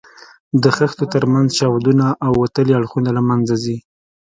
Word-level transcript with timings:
د 0.63 0.63
خښتو 0.75 1.05
تر 1.13 1.23
منځ 1.33 1.49
چاودونه 1.59 2.05
او 2.25 2.31
وتلي 2.41 2.73
اړخونه 2.79 3.09
له 3.17 3.21
منځه 3.29 3.55
ځي. 3.63 3.77